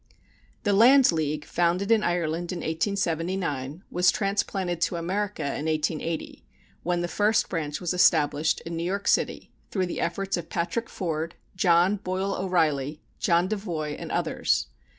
The 0.63 0.73
Land 0.73 1.11
League, 1.11 1.45
founded 1.45 1.91
in 1.91 2.01
Ireland 2.01 2.51
in 2.51 2.61
1879, 2.61 3.83
was 3.91 4.09
transplanted 4.09 4.81
to 4.81 4.95
America 4.95 5.43
in 5.43 5.67
1880, 5.67 6.43
when 6.81 7.01
the 7.01 7.07
first 7.07 7.49
branch 7.49 7.79
was 7.79 7.93
established 7.93 8.61
in 8.61 8.75
New 8.75 8.83
York 8.83 9.07
City 9.07 9.51
through 9.69 9.85
the 9.85 10.01
efforts 10.01 10.37
of 10.37 10.49
Patrick 10.49 10.89
Ford, 10.89 11.35
John 11.55 11.97
Boyle 11.97 12.33
O'Reilly, 12.33 13.03
John 13.19 13.47
Devoy, 13.47 13.95
and 13.95 14.11
others. 14.11 14.69